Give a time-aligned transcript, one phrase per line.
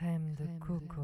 [0.00, 1.02] crème de coco.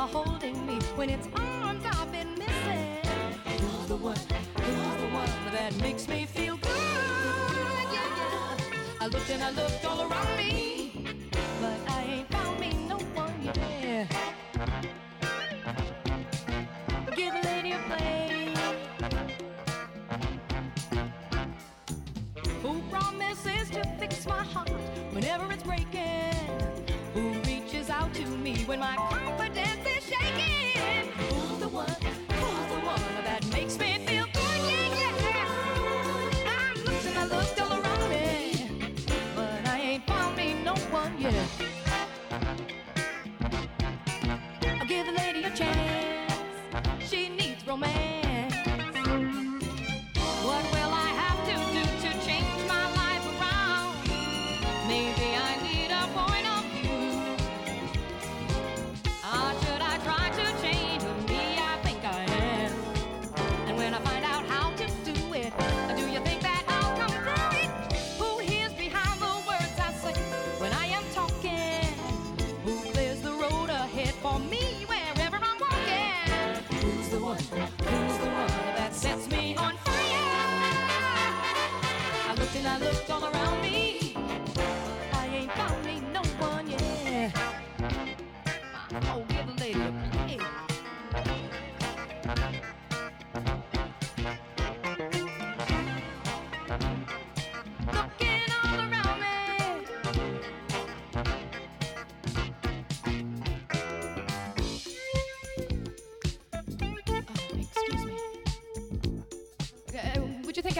[0.00, 2.96] are holding me when it's arms I've been missing.
[3.44, 4.16] You're the one,
[4.56, 6.70] you're the one that makes me feel good.
[6.70, 9.02] Yeah, yeah.
[9.02, 9.99] I looked and I looked on.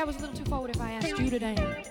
[0.01, 1.90] I was a little too forward if I asked you today.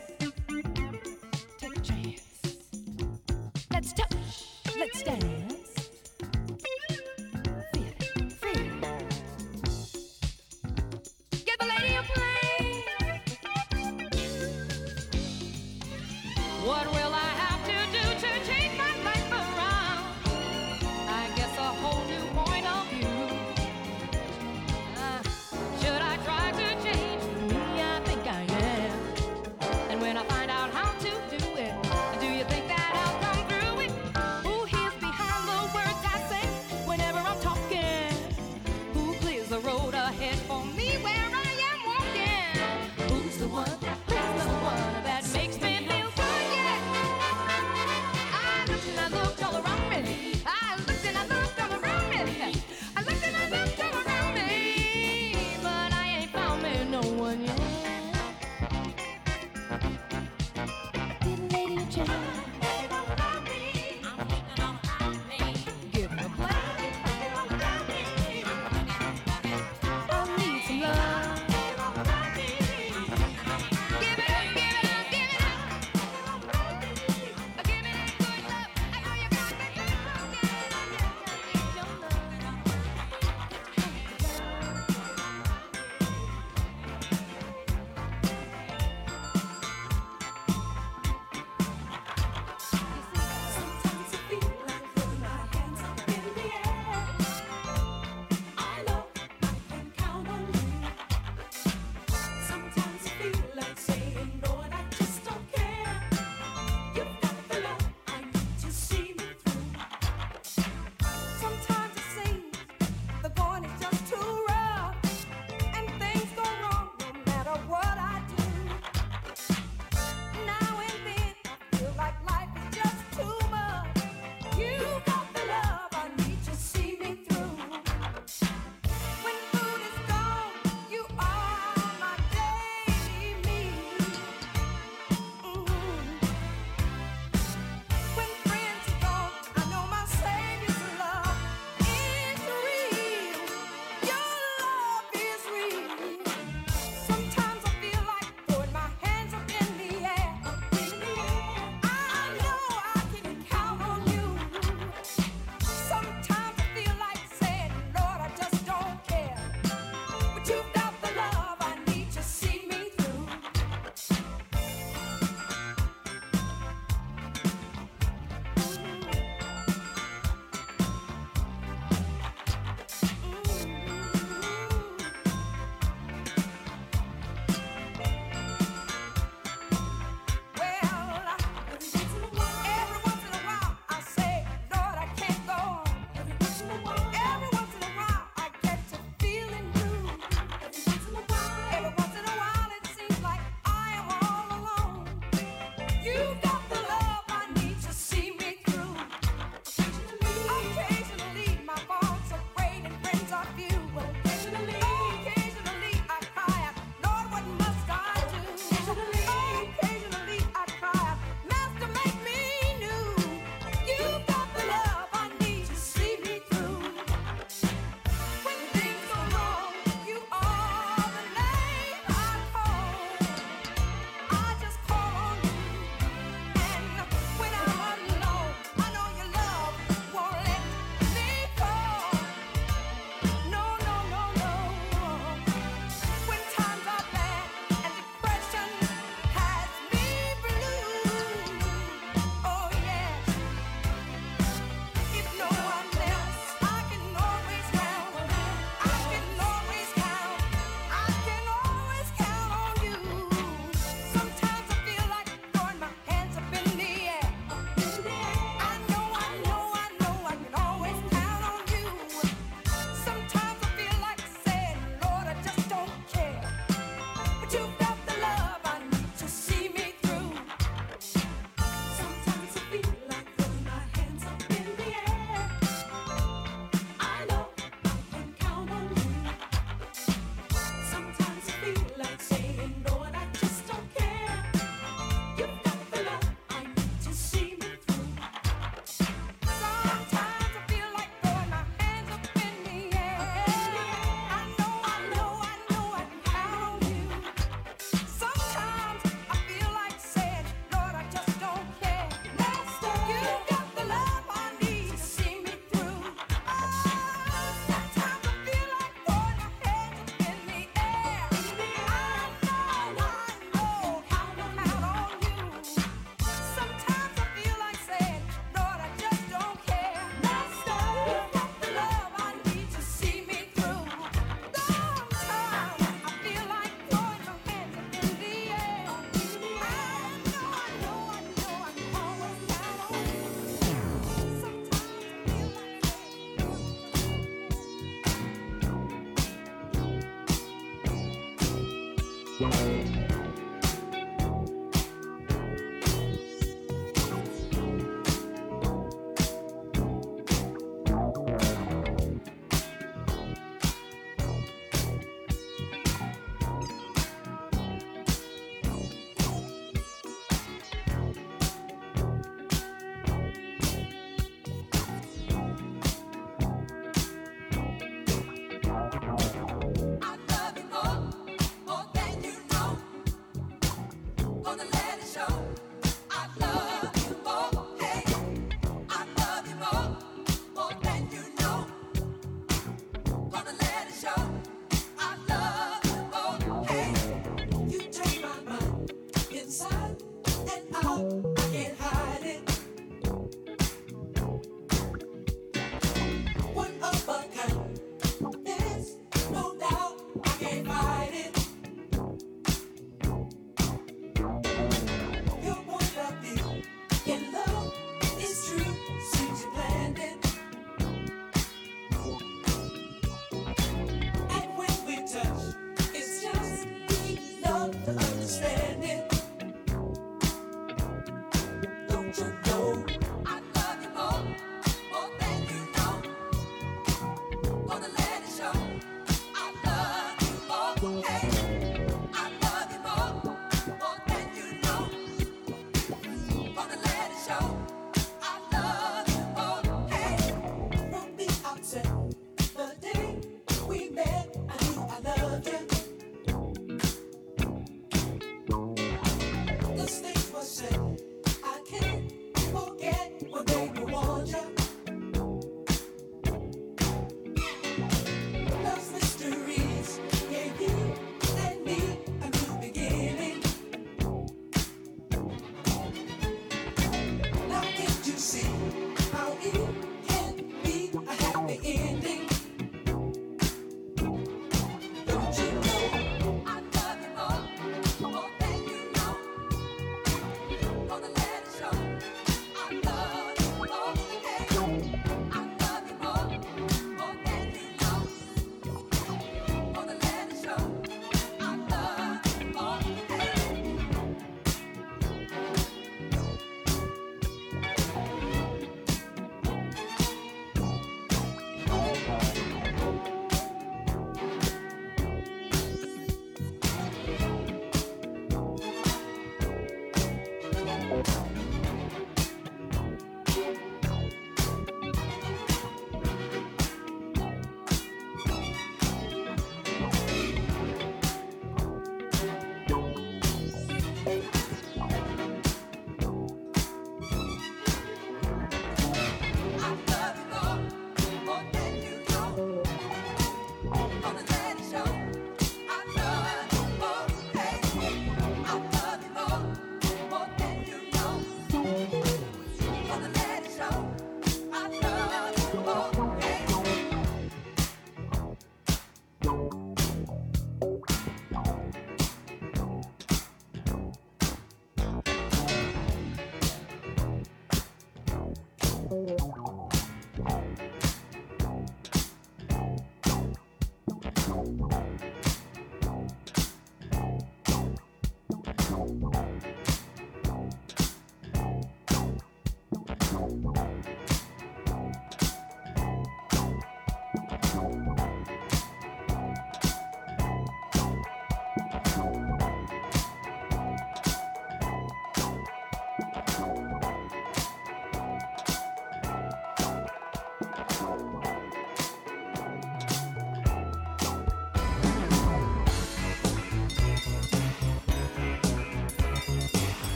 [374.57, 375.58] gonna let it Show.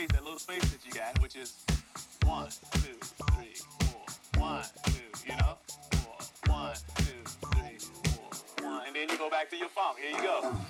[0.00, 1.64] Space, that little space that you got, which is
[2.24, 2.96] one, two,
[3.32, 5.58] three, four, one, two, you know,
[5.92, 7.04] four, one, two,
[7.52, 9.98] three, four, one, and then you go back to your funk.
[9.98, 10.69] Here you go.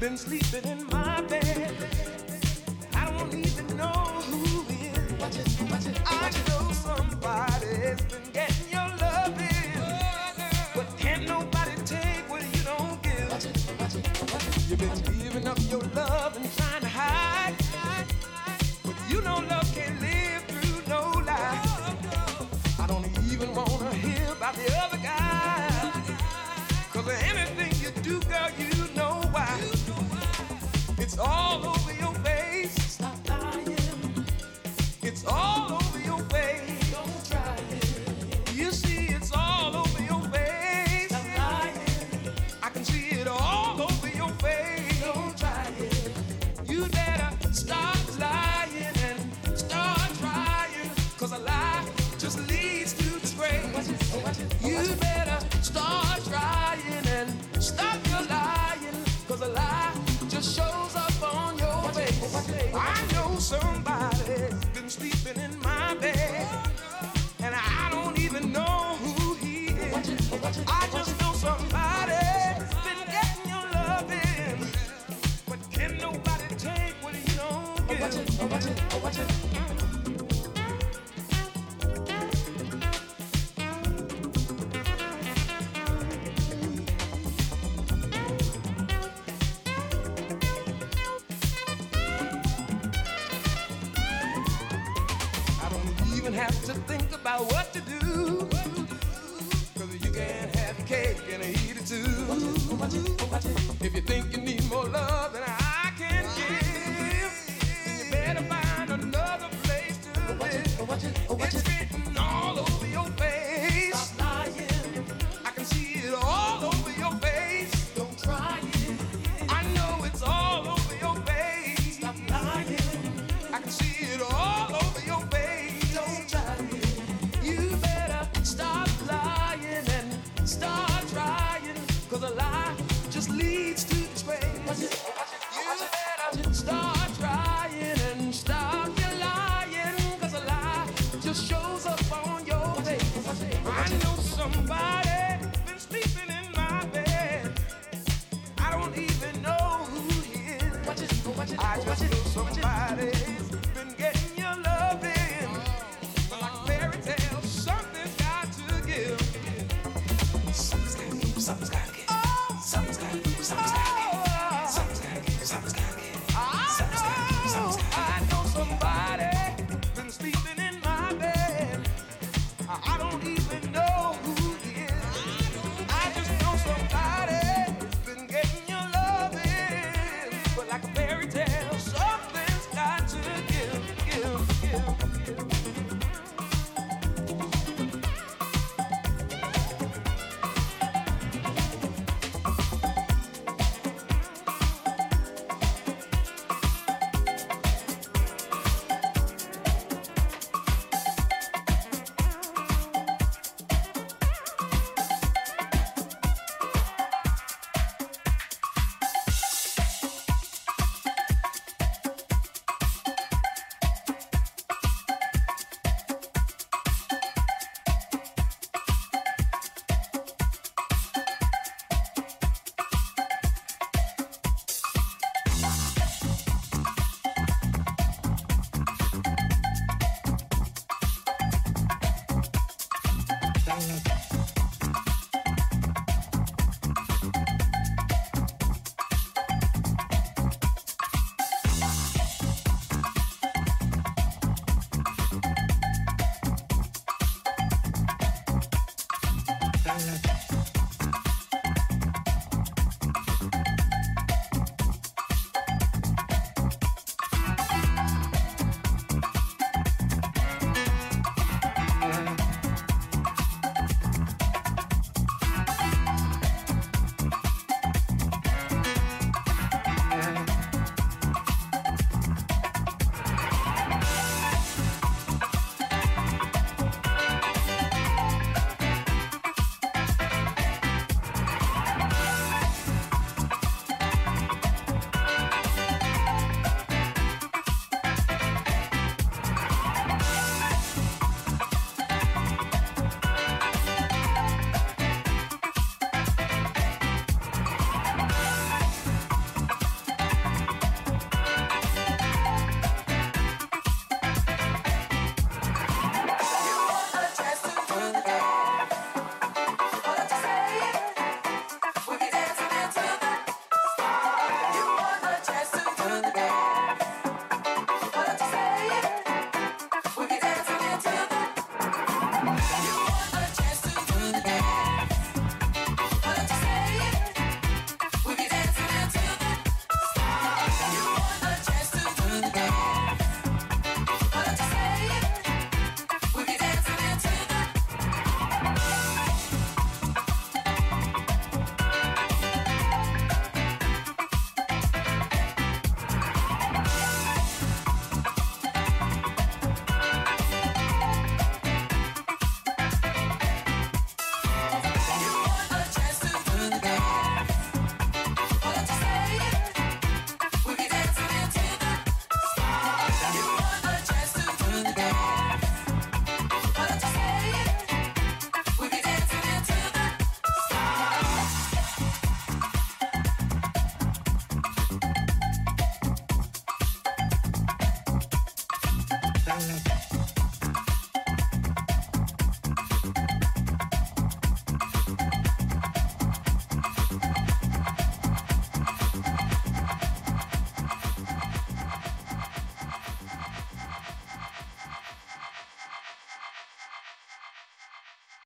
[0.00, 0.79] Been sleeping